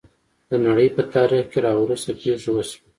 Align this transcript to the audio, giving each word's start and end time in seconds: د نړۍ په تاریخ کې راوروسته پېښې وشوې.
د 0.49 0.51
نړۍ 0.65 0.87
په 0.95 1.01
تاریخ 1.13 1.45
کې 1.51 1.59
راوروسته 1.65 2.11
پېښې 2.21 2.49
وشوې. 2.53 2.79